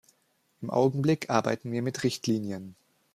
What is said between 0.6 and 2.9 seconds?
Im Augenblick arbeiten wir mit Richtlinien.